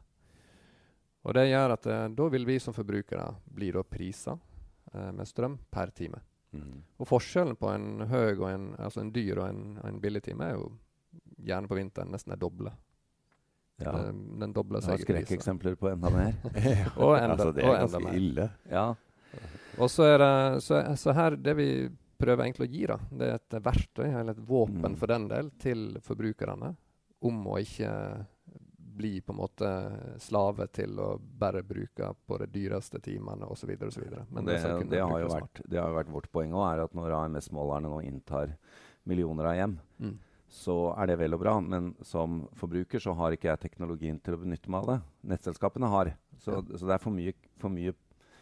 Og 1.23 1.35
det 1.37 1.47
gjør 1.47 1.75
at 1.77 1.87
uh, 1.87 2.03
da 2.19 2.27
vil 2.35 2.47
vi 2.47 2.59
som 2.59 2.75
forbrukere 2.75 3.29
bli 3.45 3.71
da 3.71 3.83
prisa 3.87 4.35
uh, 4.35 5.11
med 5.15 5.27
strøm 5.27 5.57
per 5.71 5.95
time. 5.95 6.19
Mm. 6.51 6.83
Og 6.99 7.07
forskjellen 7.07 7.55
på 7.55 7.71
en 7.71 8.07
høy 8.11 8.35
og 8.35 8.47
en, 8.49 8.71
altså 8.75 9.05
en 9.05 9.11
dyr 9.15 9.39
og 9.39 9.47
en, 9.47 9.65
en 9.87 9.99
billig 10.03 10.23
time 10.25 10.49
er 10.49 10.57
jo 10.57 10.71
gjerne 11.45 11.69
på 11.69 11.77
vinteren 11.77 12.11
nesten 12.13 12.35
er 12.35 12.41
doble. 12.41 12.73
Ja. 13.81 13.95
Den, 13.97 14.39
den 14.39 14.53
dobler 14.53 14.83
seg. 14.85 15.01
Skrekkeksempler 15.01 15.77
på 15.79 15.89
enda 15.89 16.11
mer. 16.13 16.35
og 17.01 17.15
enda, 17.17 17.33
altså, 17.33 17.49
det 17.55 17.65
er 17.65 17.79
ganske 17.79 18.13
ille. 18.17 18.49
Ja. 18.69 18.85
Og 19.81 19.89
så 19.89 20.05
er 20.11 20.21
det 20.21 20.35
så, 20.65 20.83
så 20.99 21.15
her 21.17 21.37
det 21.39 21.55
vi 21.57 21.71
prøver 22.21 22.45
egentlig 22.45 22.67
å 22.67 22.71
gi. 22.71 22.83
da. 22.91 22.99
Det 23.09 23.29
er 23.29 23.39
et 23.39 23.57
verktøy, 23.65 24.05
eller 24.09 24.35
et 24.35 24.45
våpen 24.45 24.93
mm. 24.93 24.99
for 24.99 25.13
den 25.13 25.27
del, 25.31 25.49
til 25.61 25.87
forbrukerne 26.05 26.75
om 27.25 27.41
å 27.49 27.57
ikke 27.61 27.91
bli 29.01 29.21
på 29.21 29.33
en 29.33 29.39
måte 29.39 29.69
slave 30.19 30.67
til 30.75 30.99
å 30.99 31.13
bare 31.17 31.63
bruke 31.63 32.11
på 32.27 32.37
de 32.41 32.47
dyreste 32.51 32.99
timene 33.01 33.47
osv. 33.49 33.71
Det, 33.71 33.87
det, 33.87 34.57
det, 34.91 34.99
har 34.99 35.21
jo 35.23 35.29
vært, 35.31 35.61
det 35.65 35.79
har 35.79 35.95
vært 35.95 36.11
vårt 36.11 36.31
poeng 36.33 36.53
òg, 36.57 36.83
at 36.83 36.97
når 36.97 37.15
AMS-målerne 37.21 37.89
nå 37.89 38.01
inntar 38.05 38.55
millioner 39.09 39.49
av 39.53 39.55
hjem, 39.57 39.77
mm. 40.03 40.17
Så 40.51 40.75
er 40.99 41.11
det 41.11 41.17
vel 41.21 41.35
og 41.35 41.41
bra. 41.43 41.57
Men 41.63 41.93
som 42.05 42.43
forbruker 42.59 43.01
så 43.01 43.15
har 43.17 43.35
ikke 43.35 43.49
jeg 43.49 43.63
teknologien 43.63 44.19
til 44.19 44.35
å 44.35 44.41
benytte 44.43 44.71
meg 44.71 44.83
av 44.83 44.89
det. 44.91 44.99
Nettselskapene 45.33 45.91
har. 45.91 46.13
Så, 46.41 46.59
ja. 46.59 46.63
så 46.77 46.89
det 46.89 46.97
er 46.97 47.03
for 47.03 47.15
mye, 47.15 47.35
for 47.61 47.73
mye, 47.73 47.95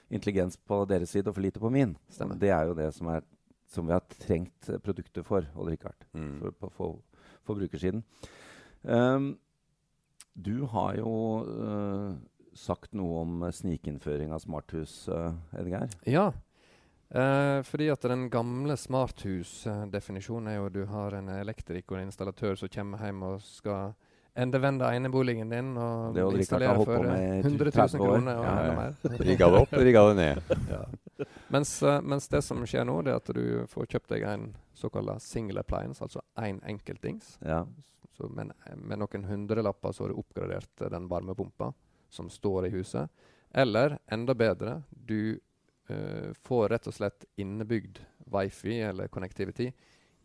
intelligens 0.09 0.57
på 0.57 0.81
deres 0.89 1.11
side 1.13 1.29
og 1.29 1.35
for 1.37 1.45
lite 1.45 1.61
på 1.61 1.69
min. 1.73 1.93
Stemmer. 2.09 2.39
Det 2.41 2.49
er 2.49 2.65
jo 2.65 2.77
det 2.77 2.89
som 2.97 3.11
er 3.13 3.21
som 3.69 3.85
vi 3.85 3.93
har 3.93 4.01
trengt 4.17 4.69
produktet 4.81 5.25
for, 5.27 5.45
Odd 5.53 5.69
Rikard, 5.69 6.07
mm. 6.17 6.39
for, 6.41 6.55
på 6.57 6.69
for, 6.73 6.95
forbrukersiden. 7.45 8.01
Um, 8.81 9.35
du 10.33 10.65
har 10.71 10.97
jo 10.97 11.13
uh, 11.45 12.15
sagt 12.57 12.95
noe 12.97 13.21
om 13.21 13.43
snikinnføring 13.53 14.33
av 14.33 14.41
smarthus, 14.41 15.03
uh, 15.11 15.35
Edgar? 15.53 15.91
Ja. 16.09 16.31
Uh, 17.09 17.63
fordi 17.65 17.87
at 17.89 18.05
den 18.05 18.27
gamle 18.29 18.75
smarthusdefinisjonen 18.77 20.51
er 20.51 20.59
jo 20.59 20.67
at 20.67 20.75
du 20.75 20.83
har 20.91 21.15
en 21.17 21.31
elektriker 21.39 21.95
og 21.95 22.03
en 22.03 22.11
installatør 22.11 22.59
som 22.59 22.69
kommer 22.69 23.01
hjem 23.01 23.23
og 23.25 23.41
skal 23.41 23.95
endevende 24.37 24.85
eneboligen 24.93 25.49
din 25.49 25.71
og 25.81 26.19
installere 26.37 26.85
for 26.85 27.07
100 27.09 27.71
000 27.73 28.03
kroner 28.03 28.37
og 28.37 28.45
ja, 28.45 28.53
enda 28.61 28.75
mer. 28.77 28.93
Rigga 29.31 29.49
det 29.49 29.63
opp, 29.63 29.73
rigga 29.73 30.05
det 30.11 30.15
ned. 30.19 30.53
ja. 30.75 31.25
mens, 31.47 31.73
uh, 31.81 31.97
mens, 32.05 32.29
det 32.29 32.43
som 32.45 32.61
skjer 32.61 32.85
nå, 32.85 32.99
det 33.01 33.15
er 33.15 33.23
at 33.23 33.33
du 33.35 33.43
får 33.73 33.89
kjøpt 33.95 34.13
deg 34.13 34.29
en 34.29 34.47
såkalt 34.77 35.17
single 35.25 35.65
appliance, 35.65 36.03
altså 36.05 36.21
én 36.37 36.59
en 36.59 36.63
enkeltdings. 36.75 37.39
Ja. 37.41 37.63
Så 38.13 38.29
med, 38.29 38.53
med, 38.75 38.99
noen 39.01 39.25
hundrelapper 39.25 39.95
så 39.95 40.05
har 40.05 40.13
du 40.13 40.21
oppgradert 40.21 40.89
den 40.91 41.09
varmepumpa 41.09 41.73
som 42.09 42.29
står 42.29 42.67
i 42.67 42.73
huset. 42.77 43.09
Eller 43.49 43.97
enda 44.11 44.35
bedre, 44.37 44.81
du 44.89 45.39
uh, 45.91 46.33
får 46.45 46.69
rett 46.73 46.89
og 46.89 46.95
slett 46.95 47.25
innebygd 47.39 48.01
wifi 48.29 48.79
eller 48.85 49.07
connectivity 49.07 49.71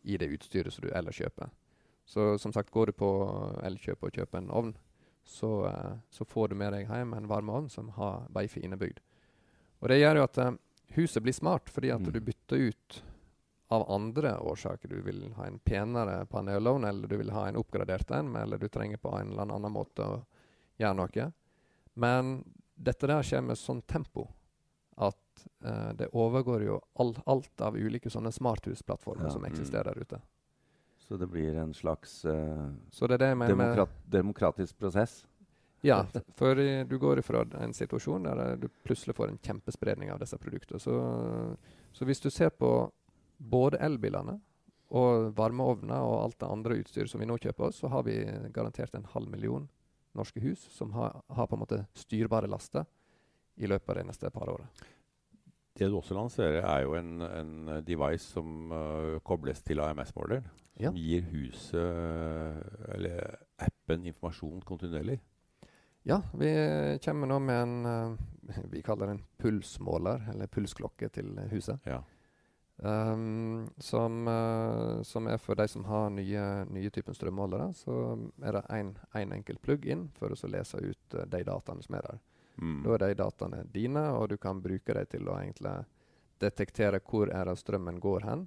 i 0.05 0.19
det 0.21 0.29
utstyret 0.37 0.75
som 0.75 0.85
du 0.85 0.91
ellers 0.93 1.21
kjøper. 1.21 1.53
Så 2.05 2.35
som 2.39 2.53
sagt, 2.53 2.71
går 2.71 2.87
du 2.87 2.99
på 3.01 3.11
Elkjøp 3.65 4.05
og 4.05 4.19
kjøper 4.19 4.43
en 4.43 4.53
ovn, 4.53 4.75
så, 5.25 5.53
uh, 5.67 5.97
så, 6.11 6.25
får 6.29 6.53
du 6.53 6.59
med 6.61 6.75
deg 6.77 6.91
hjem 6.91 7.15
en 7.17 7.29
varmeovn 7.31 7.71
som 7.73 7.89
har 7.97 8.27
wifi 8.37 8.61
innebygd. 8.65 9.01
Og 9.81 9.89
det 9.89 10.03
gjør 10.03 10.21
jo 10.21 10.29
at 10.29 10.41
uh, 10.43 10.53
huset 10.99 11.25
blir 11.25 11.37
smart, 11.37 11.73
fordi 11.73 11.93
at 11.95 12.05
mm. 12.05 12.13
du 12.13 12.21
bytter 12.21 12.69
ut 12.69 13.03
av 13.73 13.91
andre 13.91 14.39
årsaker. 14.39 14.89
Du 14.89 15.01
vil 15.03 15.33
ha 15.39 15.47
en 15.47 15.59
penere 15.59 16.27
panelovn, 16.27 16.85
eller 16.85 17.09
du 17.09 17.17
vil 17.17 17.33
ha 17.33 17.49
en 17.49 17.57
oppgradert 17.57 18.11
en, 18.11 18.37
eller 18.37 18.61
du 18.61 18.69
trenger 18.69 19.01
på 19.01 19.17
en 19.19 19.33
eller 19.33 19.49
annen 19.49 19.73
måte 19.73 20.05
å 20.05 20.21
gjøre 20.79 20.99
noe. 21.01 21.31
Men 21.95 22.37
dette 22.75 23.09
der 23.09 23.25
skjer 23.25 23.45
med 23.47 23.59
sånn 23.59 23.83
tempo 23.89 24.29
at 24.97 25.19
uh, 25.65 25.93
det 25.99 26.11
overgår 26.13 26.65
jo 26.67 26.79
all, 27.01 27.15
alt 27.27 27.61
av 27.61 27.77
ulike 27.77 28.11
sånne 28.11 28.33
smarthusplattformer 28.33 29.29
ja. 29.29 29.35
som 29.35 29.45
eksisterer 29.49 29.93
der 29.93 30.07
ute. 30.07 30.21
Så 31.05 31.19
det 31.21 31.29
blir 31.29 31.57
en 31.61 31.75
slags 31.75 32.25
uh, 32.25 32.71
det 33.09 33.17
det 33.17 33.35
demokrat 33.35 33.91
demokratisk 34.05 34.79
prosess? 34.79 35.27
Ja, 35.85 36.07
for 36.39 36.61
i, 36.61 36.85
du 36.85 36.99
går 36.99 37.19
ifra 37.19 37.45
en 37.61 37.75
situasjon 37.75 38.25
der 38.25 38.41
uh, 38.55 38.57
du 38.59 38.69
plutselig 38.85 39.17
får 39.17 39.29
en 39.29 39.39
kjempespredning 39.39 40.13
av 40.13 40.23
disse 40.23 40.39
produktene. 40.39 40.81
Så, 40.81 40.97
så 41.93 42.05
hvis 42.05 42.21
du 42.21 42.31
ser 42.31 42.51
på 42.51 42.91
både 43.37 43.81
elbilene 43.85 44.39
og 44.95 45.33
varmeovner 45.37 46.05
og 46.05 46.21
alt 46.23 46.41
det 46.41 46.51
andre 46.51 46.77
utstyret 46.81 47.11
som 47.11 47.21
vi 47.21 47.29
nå 47.29 47.37
kjøper 47.41 47.69
oss, 47.69 47.81
så 47.83 47.91
har 47.93 48.05
vi 48.07 48.21
garantert 48.55 48.95
en 48.95 49.09
halv 49.13 49.31
million 49.31 49.69
norske 50.15 50.41
hus 50.41 50.69
som 50.71 50.93
har, 50.93 51.23
har 51.29 51.47
på 51.47 51.57
en 51.57 51.65
måte 51.65 51.85
styrbare 51.99 52.47
laster 52.47 52.85
i 53.57 53.67
løpet 53.67 53.91
av 53.91 53.99
de 53.99 54.05
neste 54.09 54.31
par 54.31 54.51
årene. 54.51 54.71
Det 55.75 55.89
du 55.91 55.97
også 55.99 56.15
lanserer, 56.15 56.63
er 56.63 56.85
jo 56.85 56.95
en, 56.95 57.23
en 57.27 57.55
device 57.87 58.29
som 58.31 58.71
uh, 58.71 59.17
kobles 59.27 59.63
til 59.67 59.83
AMS-måleren. 59.83 60.47
Ja. 60.79 60.91
Som 60.91 60.99
gir 60.99 61.27
huset, 61.31 62.61
eller 62.95 63.35
appen, 63.59 64.07
informasjon 64.07 64.63
kontinuerlig. 64.67 65.21
Ja, 66.07 66.21
vi 66.37 66.51
kommer 67.05 67.31
nå 67.31 67.39
med 67.43 67.63
en 67.63 67.77
uh, 67.87 68.65
vi 68.71 68.83
kaller 68.83 69.07
det 69.07 69.17
en 69.17 69.25
pulsmåler, 69.39 70.29
eller 70.33 70.47
pulsklokke, 70.47 71.09
til 71.09 71.33
huset. 71.51 71.79
Ja. 71.87 72.03
Um, 72.77 73.69
som, 73.79 74.27
uh, 74.29 75.03
som 75.03 75.29
er 75.31 75.39
for 75.39 75.55
de 75.55 75.67
som 75.71 75.85
har 75.87 76.11
nye, 76.11 76.45
nye 76.71 76.91
typen 76.91 77.15
strømmålere. 77.15 77.71
Så 77.79 77.97
er 78.43 78.59
det 78.59 78.65
én 78.71 78.95
en 79.15 79.35
enkelt 79.39 79.63
plugg 79.63 79.87
inn 79.87 80.09
for 80.19 80.35
å 80.35 80.51
lese 80.51 80.83
ut 80.83 81.19
de 81.31 81.43
dataene 81.47 81.83
som 81.83 81.99
er 81.99 82.09
der. 82.11 82.23
Mm. 82.61 82.83
Da 82.85 82.95
er 82.95 83.03
de 83.09 83.15
dataene 83.19 83.65
dine, 83.73 84.03
og 84.15 84.29
du 84.31 84.37
kan 84.39 84.61
bruke 84.63 84.95
dem 84.95 85.07
til 85.11 85.29
å 85.29 85.39
egentlig 85.41 85.75
detektere 86.43 87.01
hvor 87.03 87.31
er 87.33 87.49
det 87.49 87.59
strømmen 87.61 88.01
går 88.03 88.27
hen. 88.29 88.47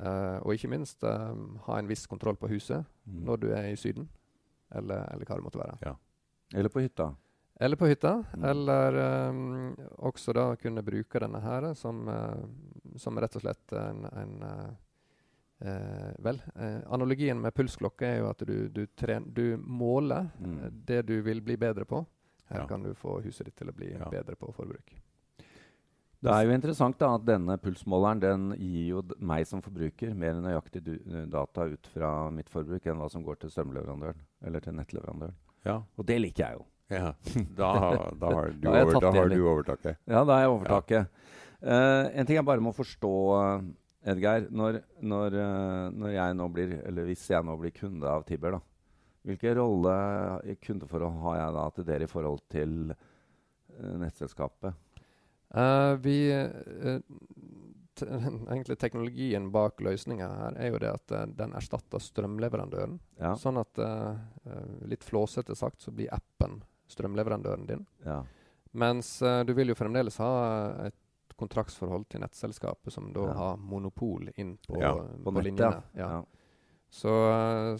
Uh, 0.00 0.38
og 0.40 0.54
ikke 0.56 0.70
minst 0.72 1.04
uh, 1.04 1.34
ha 1.66 1.78
en 1.78 1.88
viss 1.90 2.06
kontroll 2.10 2.38
på 2.40 2.48
huset 2.48 2.86
Mm. 3.02 3.24
når 3.26 3.36
du 3.42 3.48
er 3.50 3.64
i 3.66 3.76
Syden, 3.76 4.04
eller, 4.70 5.08
eller 5.12 5.26
hva 5.26 5.36
det 5.36 5.42
måtte 5.42 5.58
være. 5.58 5.94
Eller 6.54 6.70
på 6.70 6.80
hytta. 6.80 7.08
Eller 7.60 7.76
på 7.76 7.88
hytta. 7.90 8.12
Mm. 8.36 8.44
Eller 8.46 8.98
um, 9.28 9.74
også 10.06 10.32
da 10.32 10.44
kunne 10.56 10.84
bruke 10.86 11.18
denne 11.18 11.40
her 11.42 11.66
som, 11.74 12.06
uh, 12.06 12.96
som 12.96 13.18
rett 13.18 13.36
og 13.36 13.42
slett 13.42 13.74
en, 13.74 14.06
en 14.12 14.76
Vel, 16.18 16.40
analogien 16.90 17.38
med 17.38 17.54
pulsklokke 17.54 18.02
er 18.08 18.16
jo 18.18 18.30
at 18.32 18.40
du, 18.48 18.68
du, 18.68 18.80
du 19.30 19.44
måler 19.62 20.30
Mm. 20.40 20.56
det 20.86 21.02
du 21.06 21.20
vil 21.22 21.40
bli 21.40 21.54
bedre 21.56 21.84
på. 21.86 22.00
Her 22.52 22.60
Ja. 22.62 22.66
kan 22.68 22.82
du 22.84 22.92
få 22.94 23.20
huset 23.24 23.46
ditt 23.48 23.56
til 23.56 23.68
å 23.72 23.74
bli 23.74 23.92
Ja. 23.94 24.08
bedre 24.12 24.36
på 24.36 24.52
forbruk. 24.54 24.92
Det 26.22 26.30
er 26.30 26.44
jo 26.46 26.52
interessant 26.54 26.98
da, 27.00 27.14
at 27.16 27.24
denne 27.26 27.56
pulsmåleren 27.58 28.20
den 28.22 28.42
gir 28.54 28.84
jo 28.92 29.00
meg 29.18 29.44
som 29.50 29.60
forbruker 29.64 30.12
mer 30.14 30.34
nøyaktig 30.38 30.82
du, 30.86 30.92
data 31.26 31.64
ut 31.66 31.88
fra 31.90 32.30
mitt 32.30 32.48
forbruk 32.52 32.86
enn 32.86 33.00
hva 33.02 33.08
som 33.10 33.24
går 33.26 33.40
til 33.42 33.50
strømleverandøren 33.50 34.20
eller 34.46 34.60
til 34.62 34.76
nettleverandøren. 34.78 35.34
Ja. 35.66 35.80
Og 35.98 36.06
det 36.06 36.20
liker 36.22 36.44
jeg 36.46 36.58
jo. 36.60 36.64
ja. 36.94 37.12
Da, 37.56 37.72
da 38.14 38.30
har 38.36 38.50
du, 38.52 38.60
Da 38.60 38.70
har 38.76 38.84
over, 38.86 39.00
da 39.00 39.10
har 39.16 39.28
du 39.28 39.42
overtaket. 39.50 39.96
Ja, 40.06 40.22
da 40.24 40.32
har 40.36 40.44
jeg 40.44 40.52
overtaket. 40.54 41.08
Eh, 41.62 42.10
en 42.20 42.26
ting 42.26 42.36
jeg 42.36 42.44
bare 42.46 42.60
må 42.62 42.70
forstå, 42.74 43.12
Edgeir. 44.04 44.48
Når, 44.50 44.80
når, 45.02 45.34
uh, 45.38 45.90
når 45.94 46.08
jeg 46.16 46.34
nå 46.34 46.48
blir, 46.52 46.72
eller 46.86 47.04
hvis 47.06 47.22
jeg 47.30 47.44
nå 47.46 47.54
blir 47.60 47.70
kunde 47.76 48.06
av 48.10 48.24
Tibber, 48.26 48.56
da, 48.56 48.60
hvilken 49.22 49.54
rolle 49.58 49.94
i 50.44 50.56
kundeforhold 50.56 51.20
har 51.22 51.36
jeg 51.38 51.54
da 51.56 51.64
til 51.76 51.86
dere 51.88 52.06
i 52.06 52.10
forhold 52.10 52.40
til 52.52 52.92
eh, 52.92 53.94
nettselskapet? 54.02 54.74
Uh, 55.52 55.94
vi 56.00 56.16
uh, 56.32 57.00
te 57.94 58.06
Egentlig 58.52 58.78
teknologien 58.80 59.50
bak 59.52 59.82
løsninga 59.84 60.28
her 60.38 60.56
er 60.56 60.70
jo 60.72 60.78
det 60.80 60.92
at 60.94 61.12
den 61.36 61.52
erstatter 61.58 62.00
strømleverandøren. 62.00 62.96
Ja. 63.20 63.34
Sånn 63.36 63.60
at 63.60 63.76
litt 64.88 65.04
flåsete 65.04 65.52
sagt 65.54 65.84
så 65.84 65.92
blir 65.92 66.08
appen 66.16 66.62
strømleverandøren 66.88 67.66
din. 67.68 67.86
ja. 68.06 68.22
Mens 68.72 69.18
du 69.20 69.52
vil 69.52 69.68
jo 69.68 69.74
fremdeles 69.76 70.16
ha 70.16 70.30
et 70.86 70.96
kontraktsforhold 71.36 72.06
til 72.08 72.22
nettselskapet, 72.24 72.92
som 72.94 73.10
da 73.12 73.26
Ja. 73.26 73.32
har 73.36 73.56
monopol 73.60 74.30
inn 74.36 74.56
på, 74.56 74.80
Ja, 74.80 74.94
på, 74.94 75.32
På 75.32 75.40
linjene. 75.44 75.82
Så, 76.92 77.08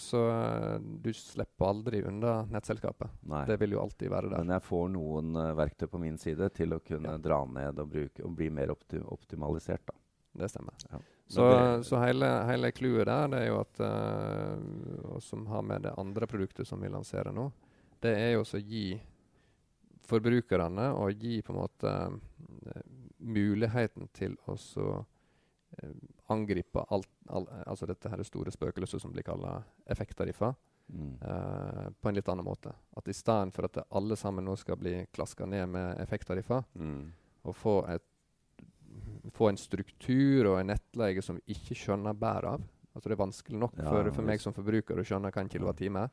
så 0.00 0.20
eh, 0.32 0.78
du 0.80 1.10
slipper 1.12 1.66
aldri 1.68 1.98
unna 2.08 2.46
nettselskapet. 2.48 3.10
Nei. 3.28 3.42
Det 3.50 3.58
vil 3.60 3.74
jo 3.76 3.82
alltid 3.82 4.08
være 4.08 4.30
der. 4.32 4.38
Men 4.40 4.54
jeg 4.54 4.64
får 4.64 4.86
noen 4.94 5.34
uh, 5.36 5.50
verktøy 5.58 5.84
på 5.92 6.00
min 6.00 6.16
side 6.16 6.48
til 6.56 6.72
å 6.72 6.78
kunne 6.80 7.12
Ja. 7.12 7.18
dra 7.20 7.42
ned 7.44 7.82
og, 7.82 7.90
bruke, 7.92 8.24
og 8.24 8.32
bli 8.38 8.48
mer 8.48 8.72
opti 8.72 9.02
optimalisert. 9.04 9.84
Da. 9.90 9.98
Det 10.40 10.48
stemmer. 10.48 10.80
Ja. 10.88 11.02
Så, 11.28 11.44
det- 11.52 11.84
så 11.90 12.00
hele, 12.00 12.30
hele 12.48 12.72
clouet 12.72 13.04
der, 13.10 13.28
det 13.34 13.42
er 13.42 13.50
jo 13.50 13.60
at 13.60 13.82
uh, 13.84 15.12
Og 15.12 15.20
som 15.22 15.44
har 15.52 15.62
med 15.62 15.84
det 15.84 15.92
andre 16.00 16.26
produktet 16.26 16.66
som 16.68 16.80
vi 16.80 16.88
lanserer 16.88 17.36
nå, 17.36 17.50
det 18.00 18.16
er 18.16 18.32
jo 18.38 18.46
å 18.48 18.64
gi 18.64 18.86
forbrukerne 20.08 20.88
og 20.98 21.12
gi 21.20 21.36
på 21.44 21.52
en 21.52 21.60
måte 21.60 21.92
uh, 21.92 22.82
muligheten 23.22 24.08
til 24.16 24.40
å 24.50 24.56
så 24.56 24.88
angripe 26.32 26.82
alt, 26.90 27.08
all, 27.28 27.46
altså 27.66 27.86
dette 27.86 28.10
her 28.10 28.22
store 28.26 28.50
spøkelset 28.54 29.00
som 29.02 29.12
blir 29.14 29.26
kalla 29.28 29.60
effekttariffer, 29.86 30.54
Mm. 30.92 31.12
uh, 31.22 31.90
på 32.02 32.08
en 32.10 32.14
litt 32.18 32.28
annen 32.28 32.44
måte. 32.44 32.72
At 32.98 33.06
i 33.08 33.14
stedet 33.14 33.54
for 33.54 33.64
at 33.64 33.78
alle 33.96 34.16
sammen 34.18 34.44
nå 34.44 34.56
skal 34.58 34.76
bli 34.76 35.06
klaska 35.14 35.46
ned 35.46 35.68
med 35.70 36.00
effekttariffer, 36.02 36.64
Mm. 36.76 37.12
og 37.44 37.54
få, 37.56 37.76
et, 37.88 38.02
få 39.32 39.48
en 39.48 39.56
struktur 39.56 40.50
og 40.50 40.58
en 40.60 40.66
nettleie 40.66 41.22
som 41.22 41.38
vi 41.38 41.54
ikke 41.54 41.74
skjønner 41.78 42.12
bæret 42.18 42.44
av. 42.58 42.66
Altså 42.94 43.08
Det 43.08 43.14
er 43.14 43.24
vanskelig 43.24 43.58
nok 43.62 43.78
Ja, 43.78 43.84
for, 43.88 44.10
for 44.12 44.22
meg 44.22 44.40
som 44.40 44.52
forbruker 44.52 44.98
å 45.00 45.06
skjønne 45.06 45.30
hva 45.32 45.40
en 45.40 45.48
kilowattime 45.48 46.02
er. 46.02 46.10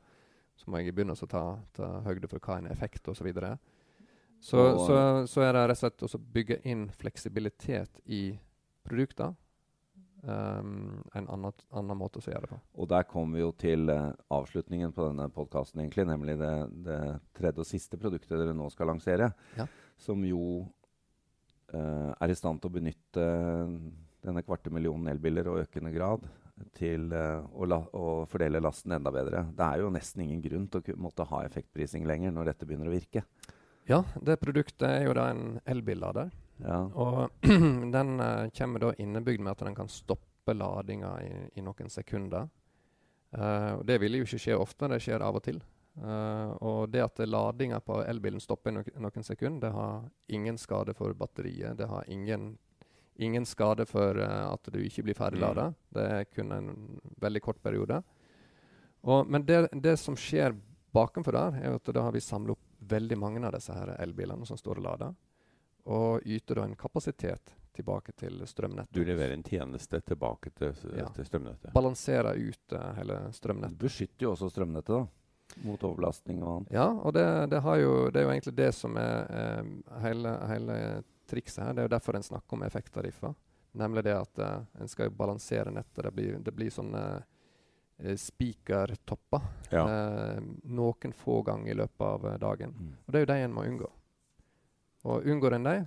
Så 0.56 0.70
må 0.70 0.80
jeg 0.80 0.94
begynne 0.94 1.12
å 1.18 1.28
ta, 1.28 1.58
ta 1.76 2.00
høyde 2.06 2.28
for 2.30 2.38
hva 2.40 2.58
en 2.58 2.70
effekt 2.70 3.06
osv. 3.08 3.18
Så, 3.20 3.24
videre. 3.24 3.58
så, 4.40 4.64
så 4.86 5.26
Så 5.26 5.42
er 5.44 5.52
det 5.52 5.66
rett 5.68 5.82
og 5.82 5.82
slett 5.82 6.14
å 6.16 6.22
bygge 6.32 6.60
inn 6.64 6.88
fleksibilitet 6.88 8.00
i 8.06 8.38
produkter. 8.86 9.34
Um, 10.22 11.00
en 11.16 11.28
annen, 11.32 11.62
annen 11.72 11.96
måte 11.96 12.20
å 12.20 12.26
gjøre 12.26 12.44
det 12.44 12.50
på. 12.52 12.58
Og 12.82 12.88
der 12.92 13.06
kommer 13.08 13.38
vi 13.38 13.44
jo 13.44 13.52
til 13.56 13.88
uh, 13.88 14.10
avslutningen 14.36 14.92
på 14.92 15.06
denne 15.06 15.30
podkasten, 15.32 15.80
egentlig, 15.80 16.04
nemlig 16.10 16.34
det, 16.40 16.52
det 16.84 16.98
tredje 17.38 17.64
og 17.64 17.68
siste 17.68 17.96
produktet 18.00 18.36
dere 18.36 18.52
nå 18.56 18.68
skal 18.72 18.92
lansere. 18.92 19.30
Ja. 19.56 19.64
Som 20.00 20.26
jo 20.28 20.42
uh, 21.72 22.10
er 22.12 22.32
i 22.32 22.36
stand 22.36 22.60
til 22.60 22.68
å 22.68 22.76
benytte 22.76 23.24
denne 24.20 24.44
kvarte 24.44 24.72
millionen 24.74 25.08
elbiler 25.14 25.48
og 25.48 25.62
økende 25.62 25.94
grad 25.94 26.28
til 26.76 27.08
uh, 27.16 27.40
å, 27.56 27.64
la, 27.64 27.80
å 27.96 28.28
fordele 28.28 28.60
lasten 28.60 28.92
enda 28.98 29.12
bedre. 29.14 29.46
Det 29.56 29.70
er 29.70 29.80
jo 29.80 29.94
nesten 29.94 30.26
ingen 30.26 30.44
grunn 30.44 30.68
til 30.68 30.84
å 30.84 31.00
måtte 31.00 31.28
ha 31.32 31.46
effektprising 31.46 32.04
lenger 32.08 32.36
når 32.36 32.52
dette 32.52 32.68
begynner 32.68 32.92
å 32.92 32.98
virke. 32.98 33.24
Ja, 33.88 34.04
det 34.20 34.36
produktet 34.42 34.84
er 34.84 35.08
jo 35.08 35.16
da 35.16 35.30
en 35.32 35.56
elbillader. 35.64 36.28
Ja. 36.64 36.80
Og 36.94 37.28
den 37.96 38.20
uh, 38.20 38.48
kommer 38.56 38.80
da 38.80 38.94
innebygd 38.98 39.40
med 39.40 39.52
at 39.52 39.66
den 39.66 39.74
kan 39.74 39.88
stoppe 39.88 40.54
ladinga 40.54 41.12
i, 41.22 41.34
i 41.58 41.64
noen 41.64 41.90
sekunder. 41.92 42.48
Uh, 43.36 43.80
det 43.86 44.00
vil 44.02 44.18
jo 44.18 44.26
ikke 44.26 44.40
skje 44.42 44.58
ofte, 44.58 44.88
det 44.90 45.00
skjer 45.04 45.24
av 45.24 45.38
og 45.38 45.44
til. 45.46 45.60
Uh, 46.00 46.54
og 46.64 46.80
det 46.92 47.02
at 47.04 47.22
ladinga 47.26 47.80
på 47.84 48.00
elbilen 48.04 48.42
stopper 48.42 48.72
i 48.72 48.78
no 48.78 48.84
noen 49.08 49.26
sekunder, 49.26 49.68
det 49.68 49.74
har 49.76 50.08
ingen 50.36 50.58
skade 50.58 50.94
for 50.98 51.14
batteriet. 51.18 51.78
Det 51.78 51.88
har 51.90 52.08
ingen, 52.08 52.54
ingen 53.16 53.46
skade 53.46 53.86
for 53.88 54.18
at 54.20 54.72
du 54.72 54.80
ikke 54.82 55.04
blir 55.06 55.18
ferdiglada. 55.18 55.70
Det 55.94 56.08
er 56.16 56.26
kun 56.30 56.52
en 56.56 56.72
veldig 57.20 57.44
kort 57.44 57.62
periode. 57.62 58.02
Og, 59.00 59.24
men 59.26 59.46
det, 59.48 59.70
det 59.72 59.96
som 59.96 60.16
skjer 60.18 60.52
bakenfor 60.92 61.32
der, 61.32 61.56
er 61.62 61.78
at 61.78 61.92
da 61.94 62.02
har 62.04 62.12
vi 62.12 62.20
samla 62.20 62.52
opp 62.52 62.66
veldig 62.90 63.16
mange 63.20 63.42
av 63.46 63.54
disse 63.54 63.72
her 63.72 63.94
elbilene 64.00 64.46
som 64.48 64.58
står 64.58 64.80
og 64.80 64.84
lader 64.86 65.18
og 65.90 66.22
yter 66.26 66.60
da 66.60 66.64
en 66.68 66.76
kapasitet 66.78 67.54
tilbake 67.76 68.12
til 68.18 68.40
strømnettet. 68.46 68.92
Du 68.94 69.02
leverer 69.06 69.32
en 69.36 69.42
tjeneste 69.46 70.00
tilbake 70.06 70.50
til, 70.58 70.74
Ja. 70.96 71.06
til 71.14 71.24
strømnettet. 71.26 71.72
Balanserer 71.74 72.36
ut 72.38 72.74
uh, 72.76 72.92
hele 72.98 73.20
strømnettet. 73.34 73.78
Du 73.78 73.86
beskytter 73.86 74.26
jo 74.26 74.32
også 74.34 74.50
strømnettet 74.52 74.94
da, 74.94 75.06
mot 75.66 75.82
overbelastning 75.86 76.42
og 76.42 76.50
annet. 76.60 76.72
Ja, 76.76 76.88
og 76.92 77.14
det, 77.16 77.24
det, 77.50 77.60
har 77.64 77.76
jo, 77.82 77.92
det 78.10 78.20
er 78.20 78.26
jo 78.28 78.32
egentlig 78.34 78.56
det 78.58 78.68
som 78.76 78.98
er 79.00 79.30
eh, 79.34 79.70
hele, 80.04 80.34
hele 80.50 80.76
trikset 81.30 81.64
her. 81.64 81.72
Det 81.74 81.82
er 81.84 81.88
jo 81.88 81.94
derfor 81.96 82.18
en 82.18 82.26
snakker 82.26 82.58
om 82.58 82.62
effekttariffer. 82.66 83.34
Nemlig 83.80 84.04
det 84.06 84.14
at 84.18 84.38
eh, 84.44 84.60
en 84.82 84.88
skal 84.90 85.08
jo 85.08 85.16
balansere 85.18 85.72
nettet. 85.74 86.04
Det 86.06 86.12
blir, 86.14 86.38
det 86.46 86.54
blir 86.54 86.70
sånne 86.74 87.02
eh, 87.98 88.14
spikertopper 88.18 89.40
Ja. 89.70 89.84
eh, 89.86 90.40
noen 90.64 91.12
få 91.14 91.42
ganger 91.46 91.70
i 91.70 91.74
løpet 91.78 92.00
av 92.06 92.38
dagen. 92.42 92.74
Mm. 92.78 92.92
Og 93.06 93.12
det 93.12 93.18
er 93.20 93.26
jo 93.26 93.32
de 93.32 93.38
en 93.44 93.54
må 93.54 93.64
unngå. 93.66 93.90
Og 95.08 95.24
unngår 95.26 95.54
en 95.56 95.64
dem, 95.64 95.84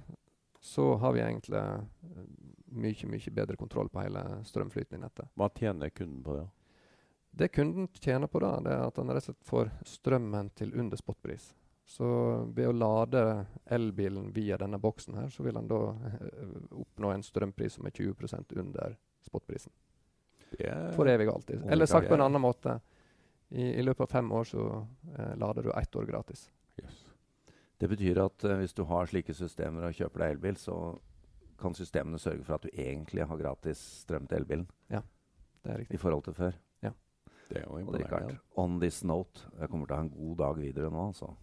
så 0.63 0.95
har 0.95 1.13
vi 1.13 1.21
egentlig 1.21 1.59
eh, 1.59 2.25
mye, 2.73 3.07
mye 3.11 3.31
bedre 3.35 3.55
kontroll 3.59 3.89
på 3.93 4.01
hele 4.01 4.23
strømflyten 4.47 4.97
i 4.97 5.01
nettet. 5.03 5.29
Hva 5.37 5.49
tjener 5.53 5.89
kunden 5.93 6.23
på 6.25 6.37
det? 6.37 6.47
Det 7.33 7.47
kunden 7.55 7.87
tjener 7.97 8.27
på, 8.29 8.39
da, 8.43 8.55
det 8.61 8.71
er 8.73 8.83
at 8.87 8.97
han 9.01 9.09
rett 9.09 9.23
og 9.23 9.31
slett 9.31 9.45
får 9.49 9.69
strømmen 9.89 10.49
til 10.57 10.73
under 10.79 10.97
spotpris. 10.97 11.51
Så 11.85 12.05
ved 12.55 12.69
å 12.69 12.75
lade 12.77 13.23
elbilen 13.75 14.29
via 14.33 14.55
denne 14.61 14.77
boksen 14.79 15.17
her, 15.19 15.29
så 15.33 15.43
vil 15.43 15.57
han 15.59 15.67
da 15.67 15.79
eh, 16.09 16.53
oppnå 16.79 17.11
en 17.11 17.25
strømpris 17.25 17.75
som 17.79 17.89
er 17.89 17.95
20% 17.97 18.57
under 18.61 18.95
spotprisen. 19.25 19.73
Er- 20.59 20.91
For 20.95 21.09
evig 21.09 21.27
og 21.29 21.35
alltid. 21.41 21.65
Eller 21.73 21.89
sagt 21.89 22.07
på 22.07 22.13
en 22.15 22.21
annen 22.27 22.41
måte, 22.41 22.77
i, 23.49 23.65
i 23.77 23.83
løpet 23.83 24.05
av 24.07 24.13
fem 24.15 24.31
år 24.31 24.47
så 24.49 24.63
eh, 25.17 25.33
lader 25.37 25.63
du 25.67 25.71
ett 25.75 25.95
år 25.99 26.05
gratis. 26.09 26.47
Yes. 26.81 27.02
Det 27.83 27.89
betyr 27.91 28.21
at 28.23 28.45
uh, 28.47 28.53
hvis 28.61 28.75
du 28.77 28.85
har 28.87 29.09
slike 29.11 29.33
systemer 29.35 29.89
og 29.89 29.97
kjøper 29.97 30.21
deg 30.23 30.37
elbil, 30.37 30.59
så 30.59 30.75
kan 31.59 31.75
systemene 31.75 32.19
sørge 32.21 32.45
for 32.47 32.55
at 32.55 32.63
du 32.63 32.69
egentlig 32.71 33.25
har 33.27 33.39
gratis 33.41 33.81
strøm 34.03 34.27
til 34.29 34.39
elbilen 34.39 34.69
Ja, 34.91 35.01
Det 35.63 35.71
er 35.73 35.81
riktig. 35.81 35.97
i 35.97 35.99
forhold 35.99 36.23
til 36.23 36.37
før. 36.37 36.55
Ja. 36.83 36.93
Det 37.49 37.59
er 37.59 37.65
jo 37.67 37.81
imponerende. 37.81 38.39
on 38.55 38.79
this 38.79 39.03
note, 39.03 39.49
jeg 39.59 39.69
kommer 39.69 39.87
til 39.87 39.95
å 39.95 39.99
ha 39.99 40.05
en 40.05 40.15
god 40.15 40.37
dag 40.37 40.61
videre 40.61 40.91
nå, 40.91 41.07
altså. 41.11 41.33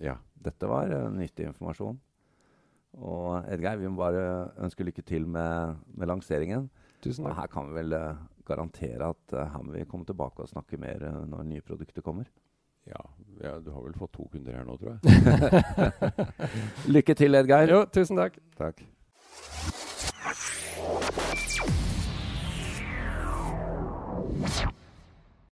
Ja. 0.00 0.16
Dette 0.40 0.72
var 0.72 0.88
uh, 0.88 1.12
nyttig 1.12 1.50
informasjon. 1.50 2.00
Og 2.96 3.44
Edgeir, 3.52 3.76
vi 3.76 3.88
må 3.92 4.00
bare 4.00 4.24
ønske 4.64 4.84
lykke 4.88 5.04
til 5.04 5.28
med, 5.28 5.76
med 5.92 6.08
lanseringen. 6.08 6.70
Tusen 7.04 7.26
takk. 7.26 7.34
Og 7.34 7.40
her 7.42 7.52
kan 7.52 7.68
vi 7.68 7.76
vel 7.76 7.92
uh, 7.92 8.24
garantere 8.48 9.12
at 9.12 9.36
uh, 9.36 9.44
her 9.52 9.62
må 9.62 9.76
vi 9.76 9.84
komme 9.84 10.08
tilbake 10.08 10.40
og 10.40 10.48
snakke 10.48 10.80
mer 10.80 11.10
når 11.28 11.44
nye 11.44 11.60
produkter 11.60 12.00
kommer. 12.00 12.32
Ja, 12.88 13.02
ja, 13.42 13.58
du 13.60 13.70
har 13.70 13.82
vel 13.82 13.94
fått 13.98 14.12
to 14.16 14.28
kunder 14.32 14.56
her 14.56 14.64
nå, 14.64 14.76
tror 14.80 14.96
jeg. 14.96 15.00
Lykke 16.96 17.16
til, 17.18 17.36
Edgeir. 17.40 17.74
Jo, 17.74 17.84
tusen 17.92 18.20
takk. 18.20 18.40
Takk. 18.60 18.82